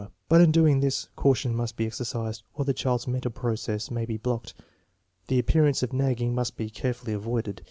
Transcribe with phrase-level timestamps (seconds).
[0.27, 4.17] but in doing this caution must be exercised, or the child's mental process may be
[4.17, 4.55] blocked.
[5.27, 7.59] The appearance of nagging must be carefully avoided.